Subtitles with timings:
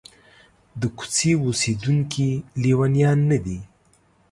[0.79, 2.29] د کوڅې اوسېدونکي
[2.61, 3.59] لېونیان نه دي.